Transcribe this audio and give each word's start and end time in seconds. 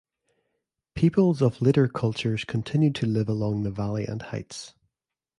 Peoples 0.95 1.43
of 1.43 1.61
later 1.61 1.87
cultures 1.87 2.43
continued 2.43 2.95
to 2.95 3.05
live 3.05 3.29
along 3.29 3.61
the 3.61 3.69
valley 3.69 4.07
and 4.07 4.19
heights. 4.23 4.73